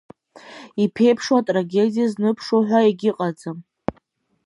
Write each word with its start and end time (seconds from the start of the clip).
Иԥеиԥшу 0.83 1.35
атрагедиа 1.39 2.07
зныԥшуа 2.11 2.61
ҳәа 2.67 2.79
егьыҟаӡам. 2.87 3.57